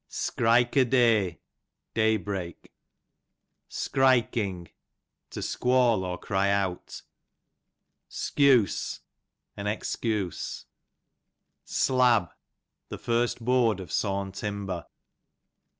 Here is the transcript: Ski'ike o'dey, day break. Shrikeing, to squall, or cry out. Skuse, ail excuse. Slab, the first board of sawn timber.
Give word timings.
Ski'ike 0.09 0.77
o'dey, 0.77 1.37
day 1.93 2.17
break. 2.17 2.71
Shrikeing, 3.69 4.69
to 5.29 5.43
squall, 5.43 6.03
or 6.03 6.17
cry 6.17 6.49
out. 6.49 7.03
Skuse, 8.09 9.01
ail 9.59 9.67
excuse. 9.67 10.65
Slab, 11.65 12.31
the 12.89 12.97
first 12.97 13.45
board 13.45 13.79
of 13.79 13.91
sawn 13.91 14.31
timber. 14.31 14.87